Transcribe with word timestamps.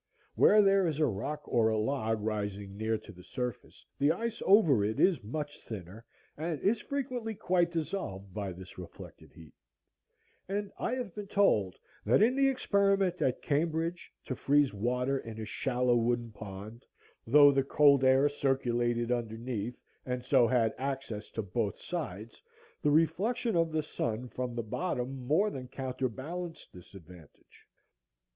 Where 0.33 0.63
there 0.63 0.87
is 0.87 0.97
a 0.99 1.05
rock 1.05 1.43
or 1.45 1.69
a 1.69 1.77
log 1.77 2.21
rising 2.21 2.75
near 2.75 2.97
to 2.97 3.11
the 3.11 3.23
surface 3.23 3.85
the 3.99 4.11
ice 4.11 4.41
over 4.47 4.83
it 4.83 4.99
is 4.99 5.23
much 5.23 5.59
thinner, 5.63 6.05
and 6.35 6.59
is 6.61 6.81
frequently 6.81 7.35
quite 7.35 7.69
dissolved 7.71 8.33
by 8.33 8.51
this 8.51 8.79
reflected 8.79 9.31
heat; 9.31 9.53
and 10.49 10.71
I 10.79 10.93
have 10.95 11.13
been 11.13 11.27
told 11.27 11.75
that 12.03 12.23
in 12.23 12.35
the 12.35 12.47
experiment 12.49 13.21
at 13.21 13.43
Cambridge 13.43 14.11
to 14.25 14.35
freeze 14.35 14.73
water 14.73 15.19
in 15.19 15.39
a 15.39 15.45
shallow 15.45 15.95
wooden 15.95 16.31
pond, 16.31 16.83
though 17.27 17.51
the 17.51 17.61
cold 17.63 18.03
air 18.03 18.27
circulated 18.27 19.11
underneath, 19.11 19.79
and 20.03 20.25
so 20.25 20.47
had 20.47 20.73
access 20.79 21.29
to 21.29 21.43
both 21.43 21.77
sides, 21.77 22.41
the 22.81 22.89
reflection 22.89 23.55
of 23.55 23.71
the 23.71 23.83
sun 23.83 24.29
from 24.29 24.55
the 24.55 24.63
bottom 24.63 25.27
more 25.27 25.51
than 25.51 25.67
counterbalanced 25.67 26.73
this 26.73 26.95
advantage. 26.95 27.67